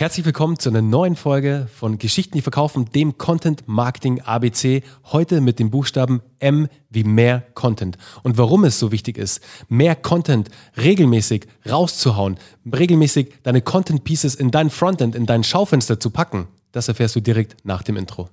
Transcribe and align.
Herzlich 0.00 0.24
willkommen 0.24 0.60
zu 0.60 0.68
einer 0.68 0.80
neuen 0.80 1.16
Folge 1.16 1.66
von 1.74 1.98
Geschichten, 1.98 2.36
die 2.36 2.40
verkaufen, 2.40 2.84
dem 2.84 3.18
Content 3.18 3.66
Marketing 3.66 4.20
ABC. 4.20 4.84
Heute 5.06 5.40
mit 5.40 5.58
dem 5.58 5.70
Buchstaben 5.70 6.22
M 6.38 6.68
wie 6.88 7.02
mehr 7.02 7.40
Content. 7.54 7.98
Und 8.22 8.38
warum 8.38 8.62
es 8.62 8.78
so 8.78 8.92
wichtig 8.92 9.18
ist, 9.18 9.42
mehr 9.68 9.96
Content 9.96 10.50
regelmäßig 10.76 11.48
rauszuhauen, 11.68 12.38
regelmäßig 12.64 13.42
deine 13.42 13.60
Content 13.60 14.04
Pieces 14.04 14.36
in 14.36 14.52
dein 14.52 14.70
Frontend, 14.70 15.16
in 15.16 15.26
dein 15.26 15.42
Schaufenster 15.42 15.98
zu 15.98 16.10
packen, 16.10 16.46
das 16.70 16.86
erfährst 16.86 17.16
du 17.16 17.20
direkt 17.20 17.56
nach 17.64 17.82
dem 17.82 17.96
Intro. 17.96 18.28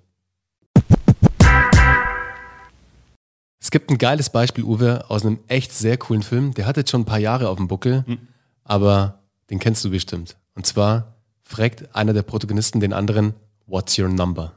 Es 3.60 3.72
gibt 3.72 3.90
ein 3.90 3.98
geiles 3.98 4.30
Beispiel, 4.30 4.66
Uwe, 4.66 5.10
aus 5.10 5.26
einem 5.26 5.40
echt 5.48 5.74
sehr 5.74 5.98
coolen 5.98 6.22
Film. 6.22 6.54
Der 6.54 6.68
hat 6.68 6.78
jetzt 6.78 6.92
schon 6.92 7.02
ein 7.02 7.06
paar 7.06 7.18
Jahre 7.18 7.50
auf 7.50 7.58
dem 7.58 7.68
Buckel, 7.68 8.04
mhm. 8.06 8.28
aber 8.64 9.24
den 9.50 9.58
kennst 9.58 9.84
du 9.84 9.90
bestimmt. 9.90 10.38
Und 10.54 10.68
zwar 10.68 11.15
fragt 11.46 11.96
einer 11.96 12.14
der 12.14 12.24
Protagonisten 12.24 12.80
den 12.80 12.92
anderen, 12.92 13.34
What's 13.68 13.98
your 13.98 14.10
number? 14.10 14.54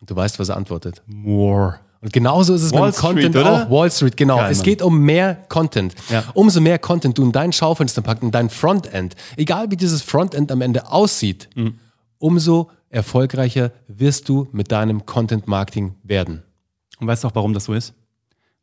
Und 0.00 0.10
du 0.10 0.16
weißt, 0.16 0.38
was 0.38 0.48
er 0.48 0.56
antwortet. 0.56 1.02
More. 1.06 1.80
Und 2.00 2.12
genauso 2.12 2.54
ist 2.54 2.62
es 2.62 2.72
Wall 2.72 2.86
mit 2.86 2.96
dem 2.96 3.00
Content 3.00 3.36
oder? 3.36 3.66
auch. 3.66 3.70
Wall 3.70 3.90
Street, 3.90 4.16
genau. 4.16 4.38
Geil, 4.38 4.50
es 4.50 4.62
geht 4.62 4.82
um 4.82 4.98
mehr 4.98 5.36
Content. 5.48 5.94
Ja. 6.10 6.24
Umso 6.34 6.60
mehr 6.60 6.78
Content 6.78 7.16
du 7.16 7.22
in 7.22 7.30
dein 7.30 7.52
Schaufenster 7.52 8.02
packst, 8.02 8.24
in 8.24 8.32
dein 8.32 8.50
Frontend, 8.50 9.14
egal 9.36 9.70
wie 9.70 9.76
dieses 9.76 10.02
Frontend 10.02 10.50
am 10.50 10.60
Ende 10.60 10.90
aussieht, 10.90 11.48
mhm. 11.54 11.78
umso 12.18 12.70
erfolgreicher 12.90 13.70
wirst 13.86 14.28
du 14.28 14.48
mit 14.50 14.72
deinem 14.72 15.06
Content 15.06 15.46
Marketing 15.46 15.94
werden. 16.02 16.42
Und 16.98 17.06
weißt 17.06 17.22
du 17.22 17.28
auch, 17.28 17.34
warum 17.34 17.54
das 17.54 17.64
so 17.64 17.74
ist? 17.74 17.94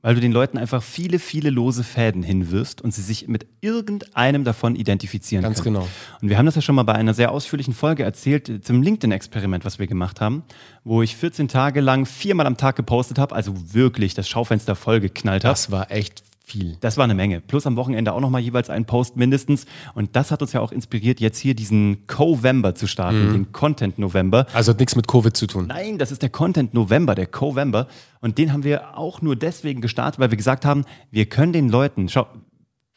Weil 0.02 0.16
du 0.16 0.22
den 0.22 0.32
Leuten 0.32 0.58
einfach 0.58 0.82
viele, 0.82 1.20
viele 1.20 1.50
lose 1.50 1.84
Fäden 1.84 2.24
hinwirfst 2.24 2.82
und 2.82 2.94
sie 2.94 3.02
sich 3.02 3.28
mit 3.28 3.46
irgendeinem 3.62 4.44
davon 4.44 4.76
identifizieren 4.76 5.44
Ganz 5.44 5.62
können. 5.62 5.76
genau. 5.76 5.88
Und 6.22 6.30
wir 6.30 6.38
haben 6.38 6.46
das 6.46 6.56
ja 6.56 6.62
schon 6.62 6.76
mal 6.76 6.84
bei 6.84 6.94
einer 6.94 7.14
sehr 7.14 7.32
ausführlichen 7.32 7.74
Folge 7.74 8.04
erzählt, 8.04 8.66
zum 8.66 8.82
LinkedIn-Experiment, 8.82 9.66
was 9.66 9.80
wir 9.80 9.88
gemacht 9.88 10.22
haben, 10.22 10.44
wo 10.84 11.02
ich 11.02 11.16
14 11.18 11.50
Tage 11.50 11.82
lang 11.82 12.06
viermal 12.06 12.48
am 12.48 12.56
Tag 12.56 12.76
gepostet 12.76 13.20
habe, 13.20 13.36
also 13.36 13.74
wirklich 13.74 14.14
das 14.14 14.30
Schaufenster 14.30 14.76
voll 14.76 15.02
geknallt 15.02 15.44
habe. 15.44 15.52
Das 15.52 15.72
war 15.72 15.92
echt 15.92 16.24
viel. 16.50 16.78
Das 16.82 16.98
war 16.98 17.04
eine 17.04 17.16
Menge. 17.16 17.42
Plus 17.42 17.66
am 17.68 17.76
Wochenende 17.76 18.14
auch 18.14 18.20
nochmal 18.20 18.42
jeweils 18.42 18.70
einen 18.70 18.86
Post 18.86 19.16
mindestens. 19.16 19.66
Und 19.94 20.16
das 20.16 20.32
hat 20.32 20.42
uns 20.42 20.54
ja 20.54 20.62
auch 20.62 20.72
inspiriert, 20.72 21.20
jetzt 21.20 21.38
hier 21.40 21.54
diesen 21.54 22.08
Covember 22.08 22.76
zu 22.76 22.88
starten, 22.88 23.30
mhm. 23.30 23.34
den 23.34 23.52
Content 23.52 24.00
November. 24.00 24.48
Also 24.54 24.72
hat 24.72 24.80
nichts 24.80 24.96
mit 24.96 25.08
Covid 25.08 25.36
zu 25.36 25.48
tun. 25.48 25.68
Nein, 25.68 25.98
das 25.98 26.12
ist 26.12 26.22
der 26.22 26.30
Content 26.30 26.74
November, 26.74 27.16
der 27.16 27.28
Covember. 27.28 27.88
Und 28.22 28.38
den 28.38 28.52
haben 28.52 28.64
wir 28.64 28.98
auch 28.98 29.22
nur 29.22 29.36
deswegen 29.36 29.82
gestartet, 29.82 30.20
weil 30.20 30.32
wir 30.32 30.38
gesagt 30.38 30.66
haben, 30.66 30.86
wir 31.12 31.28
können 31.28 31.54
den 31.54 31.70
Leuten, 31.70 32.10
schau, 32.10 32.28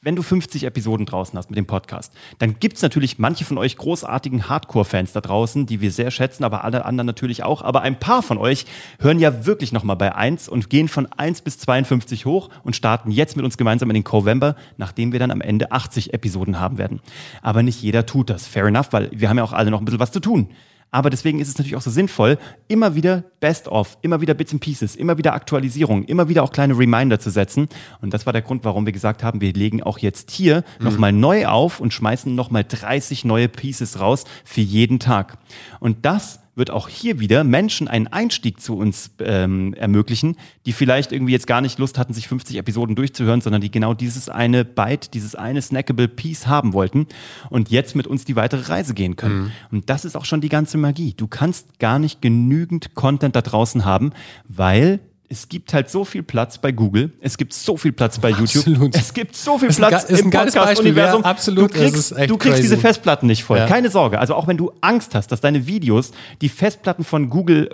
wenn 0.03 0.17
du 0.17 0.23
50 0.23 0.65
Episoden 0.65 1.07
draußen 1.07 1.39
hast 1.39 1.49
mit 1.49 1.57
dem 1.57 1.67
Podcast, 1.67 2.13
dann 2.41 2.59
gibt 2.59 2.77
es 2.77 2.83
natürlich 2.83 3.21
manche 3.21 3.45
von 3.45 3.57
euch 3.57 3.77
großartigen 3.77 4.49
Hardcore-Fans 4.49 5.13
da 5.13 5.21
draußen, 5.21 5.65
die 5.65 5.81
wir 5.81 5.93
sehr 5.93 6.11
schätzen, 6.11 6.43
aber 6.43 6.65
alle 6.65 6.85
anderen 6.85 7.07
natürlich 7.07 7.45
auch. 7.45 7.63
Aber 7.63 7.83
ein 7.83 7.99
paar 7.99 8.23
von 8.23 8.37
euch 8.37 8.67
hören 8.99 9.21
ja 9.21 9.47
wirklich 9.47 9.71
nochmal 9.71 9.97
bei 9.97 10.13
1 10.13 10.49
und 10.49 10.69
gehen 10.71 10.89
von 10.89 11.07
1 11.07 11.43
bis 11.43 11.59
52 11.59 12.27
hoch 12.27 12.51
und 12.65 12.75
starten 12.75 13.13
jetzt 13.13 13.37
mit 13.37 13.45
uns 13.45 13.57
gemeinsam 13.57 13.91
in 13.91 13.95
den 13.95 14.05
Covember, 14.05 14.57
nachdem 14.77 15.13
wir 15.13 15.21
dann 15.21 15.31
am 15.31 15.41
Ende 15.41 15.71
80 15.71 16.13
Episoden 16.13 16.59
haben 16.59 16.79
werden. 16.79 17.01
Aber 17.41 17.63
nicht 17.63 17.81
jeder 17.81 18.05
tut 18.05 18.29
das. 18.29 18.49
Fair 18.49 18.67
enough, 18.67 18.89
weil 18.91 19.09
wir 19.13 19.29
haben 19.29 19.39
ja 19.39 19.45
auch 19.45 19.53
alle 19.53 19.71
noch 19.71 19.81
ein 19.81 19.85
bisschen 19.85 20.01
was 20.01 20.11
zu 20.11 20.21
tun. 20.21 20.49
Aber 20.93 21.09
deswegen 21.09 21.41
ist 21.41 21.49
es 21.49 21.57
natürlich 21.57 21.75
auch 21.75 21.83
so 21.83 21.91
sinnvoll, 21.91 22.39
immer 22.69 22.95
wieder 22.95 23.25
Best-of, 23.41 23.97
immer 24.03 24.21
wieder 24.21 24.35
Bits 24.35 24.53
and 24.53 24.61
Pieces, 24.61 24.95
immer 24.95 25.17
wieder 25.17 25.33
Aktualisierung, 25.33 26.05
immer 26.05 26.29
wieder 26.29 26.43
auch 26.43 26.53
kleine 26.53 26.79
Reminder 26.79 27.19
zu 27.19 27.31
setzen. 27.31 27.69
Und 28.03 28.13
das 28.13 28.27
war 28.27 28.35
der 28.35 28.43
Grund, 28.43 28.63
warum 28.65 28.85
wir 28.85 28.93
gesagt 28.93 29.25
haben, 29.25 29.41
wir 29.41 29.55
legen 29.55 29.83
auch 29.83 29.99
jetzt 29.99 30.31
hier 30.31 30.65
mhm. 30.79 30.85
nochmal 30.85 31.13
neu 31.13 31.47
auf 31.47 31.81
und 31.81 31.95
schmeißen 31.95 32.35
nochmal 32.35 32.65
30 32.69 33.25
neue 33.25 33.49
Pieces 33.49 34.01
raus 34.01 34.25
für 34.45 34.61
jeden 34.61 34.99
Tag. 34.99 35.39
Und 35.81 36.05
das 36.05 36.41
wird 36.55 36.71
auch 36.71 36.89
hier 36.89 37.19
wieder 37.19 37.45
Menschen 37.45 37.89
einen 37.89 38.09
Einstieg 38.09 38.61
zu 38.61 38.77
uns 38.77 39.13
ähm, 39.21 39.73
ermöglichen, 39.75 40.37
die 40.67 40.73
vielleicht 40.73 41.13
irgendwie 41.13 41.33
jetzt 41.33 41.47
gar 41.47 41.61
nicht 41.61 41.79
Lust 41.79 41.99
hatten, 41.99 42.13
sich 42.13 42.29
50 42.29 42.57
Episoden 42.57 42.95
durchzuhören, 42.95 43.41
sondern 43.41 43.63
die 43.63 43.71
genau 43.71 43.95
dieses 43.95 44.29
eine 44.29 44.65
Byte, 44.65 45.15
dieses 45.15 45.35
eine 45.35 45.63
snackable 45.63 46.09
Piece 46.09 46.47
haben 46.47 46.75
wollten 46.75 47.07
und 47.49 47.71
jetzt 47.71 47.97
mit 47.97 48.07
uns 48.07 48.25
die 48.25 48.37
weitere 48.37 48.69
Reise 48.71 48.93
gehen 48.93 49.17
können. 49.17 49.45
Mhm. 49.45 49.53
Und 49.71 49.91
das 49.91 50.05
ist 50.05 50.17
auch 50.17 50.27
schon 50.27 50.43
die 50.43 50.51
ganze 50.51 50.77
Magie. 50.77 51.15
Du 51.17 51.27
kannst 51.27 51.79
gar 51.79 51.99
nicht 51.99 52.21
genügend 52.21 52.95
Content 52.95 53.35
da 53.35 53.41
draußen 53.41 53.85
haben, 53.85 54.13
weil 54.47 55.01
es 55.33 55.49
gibt 55.49 55.73
halt 55.73 55.89
so 55.89 56.05
viel 56.05 56.23
Platz 56.23 56.59
bei 56.59 56.73
Google, 56.73 57.11
es 57.21 57.39
gibt 57.39 57.55
so 57.55 57.79
viel 57.79 57.93
Platz 57.93 58.19
bei 58.19 58.29
YouTube, 58.29 58.67
absolut. 58.67 58.95
es 58.95 59.15
gibt 59.15 59.35
so 59.35 59.59
viel 59.59 59.71
Platz 59.71 60.05
ist 60.05 60.19
ein, 60.21 60.25
im 60.27 60.31
Podcast-Universum. 60.31 61.25
Absolut, 61.25 61.75
du 61.75 61.79
kriegst, 61.79 62.15
du 62.29 62.37
kriegst 62.37 62.63
diese 62.63 62.77
Festplatten 62.77 63.27
nicht 63.27 63.43
voll. 63.43 63.57
Ja. 63.57 63.67
Keine 63.67 63.89
Sorge. 63.89 64.21
Also 64.21 64.35
auch 64.35 64.47
wenn 64.47 64.59
du 64.59 64.73
Angst 64.83 65.15
hast, 65.15 65.33
dass 65.33 65.41
deine 65.41 65.67
Videos 65.67 66.11
die 66.43 66.51
Festplatten 66.51 67.03
von 67.03 67.31
Google 67.31 67.71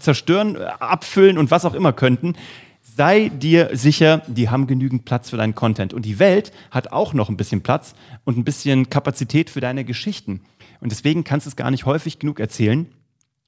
zerstören, 0.00 0.58
abfüllen 0.58 1.38
und 1.38 1.50
was 1.50 1.64
auch 1.64 1.72
immer 1.72 1.94
könnten, 1.94 2.34
sei 2.82 3.30
dir 3.30 3.70
sicher, 3.72 4.20
die 4.26 4.50
haben 4.50 4.66
genügend 4.66 5.06
Platz 5.06 5.30
für 5.30 5.38
deinen 5.38 5.54
Content. 5.54 5.94
Und 5.94 6.04
die 6.04 6.18
Welt 6.18 6.52
hat 6.70 6.92
auch 6.92 7.14
noch 7.14 7.30
ein 7.30 7.38
bisschen 7.38 7.62
Platz 7.62 7.94
und 8.24 8.36
ein 8.36 8.44
bisschen 8.44 8.90
Kapazität 8.90 9.48
für 9.48 9.60
deine 9.60 9.84
Geschichten. 9.84 10.42
Und 10.80 10.92
deswegen 10.92 11.24
kannst 11.24 11.46
du 11.46 11.48
es 11.48 11.56
gar 11.56 11.70
nicht 11.70 11.86
häufig 11.86 12.18
genug 12.18 12.38
erzählen. 12.38 12.86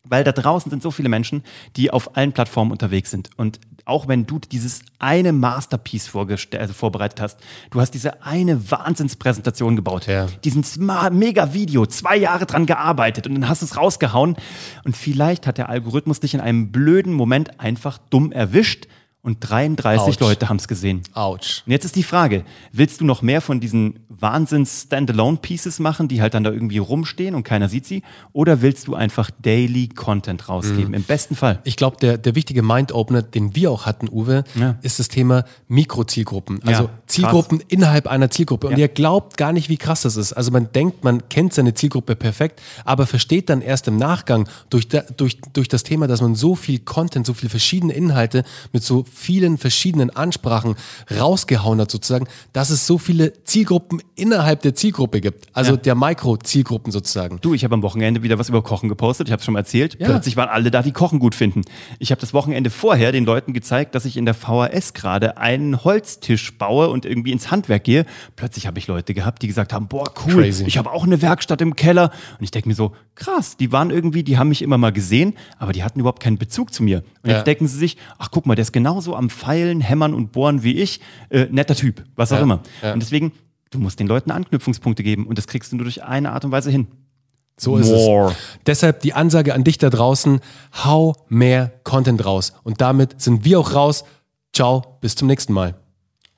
Weil 0.09 0.25
da 0.25 0.33
draußen 0.33 0.71
sind 0.71 0.83
so 0.83 0.91
viele 0.91 1.09
Menschen, 1.09 1.43
die 1.77 1.91
auf 1.91 2.17
allen 2.17 2.33
Plattformen 2.33 2.73
unterwegs 2.73 3.11
sind. 3.11 3.31
Und 3.37 3.61
auch 3.85 4.09
wenn 4.09 4.27
du 4.27 4.39
dieses 4.39 4.83
eine 4.99 5.33
Masterpiece 5.33 6.15
also 6.15 6.73
vorbereitet 6.73 7.21
hast, 7.21 7.39
du 7.71 7.81
hast 7.81 7.91
diese 7.93 8.23
eine 8.23 8.71
Wahnsinnspräsentation 8.71 9.77
gebaut, 9.77 10.07
ja. 10.07 10.27
diesen 10.45 10.65
mega 11.13 11.53
Video, 11.53 11.87
zwei 11.87 12.17
Jahre 12.17 12.47
dran 12.47 12.67
gearbeitet 12.67 13.27
und 13.27 13.35
dann 13.35 13.49
hast 13.49 13.63
du 13.63 13.67
es 13.67 13.77
rausgehauen. 13.77 14.37
Und 14.85 14.97
vielleicht 14.97 15.47
hat 15.47 15.59
der 15.59 15.69
Algorithmus 15.69 16.21
dich 16.21 16.35
in 16.35 16.41
einem 16.41 16.73
blöden 16.73 17.13
Moment 17.13 17.61
einfach 17.61 17.99
dumm 18.11 18.33
erwischt 18.33 18.87
und 19.23 19.39
33 19.41 20.15
Ouch. 20.15 20.21
Leute 20.21 20.49
haben 20.49 20.57
es 20.57 20.67
gesehen. 20.67 21.03
Autsch. 21.13 21.63
Und 21.67 21.73
jetzt 21.73 21.85
ist 21.85 21.95
die 21.95 22.03
Frage, 22.03 22.45
willst 22.73 23.01
du 23.01 23.05
noch 23.05 23.21
mehr 23.21 23.43
von 23.43 23.61
diesen 23.61 24.01
Wahnsinns-Standalone-Pieces 24.09 25.79
machen, 25.79 26.09
die 26.09 26.23
halt 26.23 26.33
dann 26.33 26.43
da 26.43 26.51
irgendwie 26.51 26.79
rumstehen 26.79 27.35
und 27.35 27.43
keiner 27.43 27.69
sieht 27.69 27.87
sie? 27.87 28.03
Oder 28.33 28.63
willst 28.63 28.89
du 28.89 28.95
einfach 28.95 29.31
Daily 29.43 29.89
Content 29.89 30.49
rausgeben? 30.49 30.89
Mhm. 30.89 30.95
Im 30.95 31.03
besten 31.03 31.37
Fall. 31.37 31.61
Ich 31.65 31.77
glaube, 31.77 31.99
der, 31.99 32.17
der 32.17 32.35
wichtige 32.35 32.63
Mind-Opener, 32.63 33.21
den 33.23 33.55
wir 33.55 33.71
auch 33.71 33.85
hatten, 33.85 34.09
Uwe, 34.09 34.45
ja. 34.55 34.77
ist 34.81 34.99
das 34.99 35.09
Thema 35.09 35.45
Mikrozielgruppen. 35.69 36.63
Also 36.65 36.85
ja, 36.85 36.91
Zielgruppen 37.07 37.59
krass. 37.59 37.69
innerhalb 37.71 38.07
einer 38.07 38.31
Zielgruppe. 38.31 38.69
Und 38.69 38.73
ja. 38.75 38.79
ihr 38.79 38.89
glaubt 38.89 39.37
gar 39.37 39.53
nicht, 39.53 39.69
wie 39.69 39.77
krass 39.77 40.03
das 40.03 40.17
ist. 40.17 40.33
Also 40.33 40.51
man 40.51 40.73
denkt, 40.73 41.05
man 41.05 41.29
kennt 41.29 41.53
seine 41.53 41.75
Zielgruppe 41.75 42.17
perfekt, 42.17 42.63
aber 42.87 43.07
versteht 43.07 43.51
dann 43.51 43.61
erst 43.61 43.87
im 43.87 43.97
Nachgang 43.97 44.49
durch, 44.71 44.89
da, 44.89 45.03
durch, 45.17 45.39
durch 45.53 45.69
das 45.69 45.83
Thema, 45.83 46.07
dass 46.07 46.23
man 46.23 46.35
so 46.35 46.55
viel 46.55 46.79
Content, 46.79 47.27
so 47.27 47.35
viele 47.35 47.51
verschiedene 47.51 47.93
Inhalte 47.93 48.45
mit 48.73 48.83
so 48.83 49.05
vielen 49.13 49.59
verschiedenen 49.59 50.11
Ansprachen 50.11 50.77
rausgehauen 51.11 51.81
hat, 51.81 51.91
sozusagen, 51.91 52.27
dass 52.53 52.71
es 52.71 52.87
so 52.87 52.99
viele 52.99 53.45
Zielgruppen 53.45 54.03
innerhalb 54.15 54.63
der 54.63 54.75
Zielgruppe 54.75 55.21
gibt. 55.21 55.47
Also 55.53 55.73
ja. 55.73 55.77
der 55.77 55.95
Mikro-Zielgruppen 55.95 56.93
sozusagen. 56.93 57.39
Du, 57.41 57.55
ich 57.55 57.65
habe 57.65 57.75
am 57.75 57.83
Wochenende 57.83 58.23
wieder 58.23 58.39
was 58.39 58.49
über 58.49 58.63
Kochen 58.63 58.89
gepostet. 58.89 59.29
Ich 59.29 59.33
habe 59.33 59.41
es 59.41 59.45
schon 59.45 59.55
mal 59.55 59.61
erzählt. 59.61 59.97
Ja. 59.99 60.07
Plötzlich 60.07 60.37
waren 60.37 60.49
alle 60.49 60.71
da, 60.71 60.83
die 60.83 60.93
Kochen 60.93 61.19
gut 61.19 61.35
finden. 61.35 61.63
Ich 61.99 62.11
habe 62.11 62.21
das 62.21 62.33
Wochenende 62.35 62.71
vorher 62.71 63.13
den 63.13 63.25
Leuten 63.25 63.53
gezeigt, 63.53 63.95
dass 63.95 64.05
ich 64.05 64.17
in 64.17 64.25
der 64.25 64.35
VHS 64.35 64.95
gerade 64.95 65.37
einen 65.39 65.85
Holztisch 65.85 66.57
baue 66.57 66.89
und 66.89 67.05
irgendwie 67.05 67.33
ins 67.33 67.51
Handwerk 67.51 67.85
gehe. 67.85 68.07
Plötzlich 68.37 68.67
habe 68.67 68.79
ich 68.79 68.87
Leute 68.87 69.15
gehabt, 69.15 69.43
die 69.43 69.47
gesagt 69.47 69.73
haben, 69.73 69.89
boah, 69.89 70.11
cool, 70.27 70.43
Crazy. 70.43 70.65
ich 70.67 70.79
habe 70.79 70.91
auch 70.91 71.05
eine 71.05 71.21
Werkstatt 71.23 71.61
im 71.61 71.77
Keller. 71.77 72.11
Und 72.39 72.45
ich 72.45 72.51
denke 72.51 72.69
mir 72.69 72.75
so, 72.75 72.93
krass, 73.15 73.57
die 73.57 73.73
waren 73.73 73.91
irgendwie, 73.91 74.23
die 74.23 74.39
haben 74.39 74.49
mich 74.49 74.63
immer 74.63 74.79
mal 74.79 74.93
gesehen, 74.93 75.35
aber 75.59 75.73
die 75.73 75.85
hatten 75.85 76.01
überhaupt 76.01 76.23
keinen 76.23 76.39
Bezug 76.39 76.73
zu 76.73 76.83
mir. 76.83 77.03
Und 77.23 77.31
ja. 77.31 77.37
jetzt 77.37 77.47
denken 77.47 77.69
sie 77.69 77.79
sich, 77.79 77.97
ach 78.19 78.31
guck 78.31 78.47
mal, 78.47 78.55
der 78.55 78.63
ist 78.63 78.73
genau 78.73 79.00
genauso 79.01 79.17
am 79.17 79.31
Pfeilen, 79.31 79.81
Hämmern 79.81 80.13
und 80.13 80.33
Bohren 80.33 80.63
wie 80.63 80.75
ich. 80.75 81.01
Äh, 81.31 81.47
netter 81.51 81.75
Typ, 81.75 82.05
was 82.17 82.33
auch 82.33 82.37
ja, 82.37 82.43
immer. 82.43 82.61
Ja. 82.83 82.93
Und 82.93 83.01
deswegen, 83.01 83.33
du 83.71 83.79
musst 83.79 83.99
den 83.99 84.07
Leuten 84.07 84.31
Anknüpfungspunkte 84.31 85.03
geben 85.03 85.27
und 85.27 85.39
das 85.39 85.47
kriegst 85.47 85.73
du 85.73 85.77
nur 85.77 85.85
durch 85.85 86.03
eine 86.03 86.33
Art 86.33 86.45
und 86.45 86.51
Weise 86.51 86.71
hin. 86.71 86.87
So 87.59 87.77
ist 87.77 87.89
More. 87.89 88.31
es. 88.31 88.37
Deshalb 88.67 89.01
die 89.01 89.15
Ansage 89.15 89.55
an 89.55 89.65
dich 89.65 89.79
da 89.79 89.91
draußen, 89.91 90.41
hau 90.85 91.15
mehr 91.29 91.73
Content 91.85 92.25
raus. 92.25 92.53
Und 92.63 92.81
damit 92.81 93.21
sind 93.21 93.45
wir 93.45 93.59
auch 93.61 93.75
raus. 93.75 94.05
Ciao, 94.53 94.99
bis 95.01 95.15
zum 95.15 95.29
nächsten 95.29 95.53
Mal. 95.53 95.80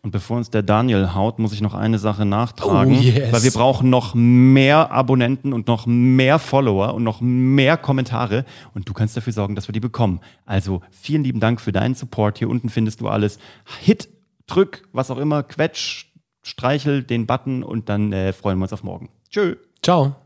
Und 0.05 0.11
bevor 0.11 0.37
uns 0.37 0.51
der 0.51 0.65
Daniel 0.65 1.15
haut, 1.15 1.39
muss 1.39 1.53
ich 1.53 1.61
noch 1.61 1.75
eine 1.75 1.97
Sache 1.97 2.25
nachtragen, 2.25 2.97
oh, 2.99 3.01
yes. 3.01 3.33
weil 3.33 3.45
wir 3.45 3.53
brauchen 3.53 3.89
noch 3.89 4.15
mehr 4.17 4.91
Abonnenten 4.91 5.53
und 5.53 5.69
noch 5.69 5.87
mehr 5.87 6.41
Follower 6.41 6.95
und 6.95 7.05
noch 7.05 7.21
mehr 7.21 7.77
Kommentare 7.77 8.45
und 8.75 8.89
du 8.89 8.95
kannst 8.95 9.17
dafür 9.17 9.33
sorgen, 9.33 9.55
dass 9.55 9.69
wir 9.69 9.73
die 9.73 9.79
bekommen. 9.81 10.19
Also 10.45 10.81
vielen 10.91 11.23
lieben 11.23 11.39
Dank 11.39 11.61
für 11.61 11.71
deinen 11.71 11.95
Support. 11.95 12.39
Hier 12.39 12.51
unten 12.51 12.69
findest 12.69 13.01
du 13.01 13.07
alles. 13.07 13.39
Hit, 13.81 14.09
drück, 14.49 14.89
was 14.93 15.09
auch 15.13 15.19
immer, 15.19 15.45
quetsch, 15.45 16.07
streichel 16.43 17.05
den 17.05 17.29
Button 17.29 17.63
und 17.63 17.89
dann 17.89 18.13
äh, 18.13 18.33
freuen 18.33 18.59
wir 18.59 18.65
uns 18.65 18.73
auf 18.73 18.83
morgen. 18.83 19.09
Tschö. 19.31 19.55
Ciao. 19.85 20.17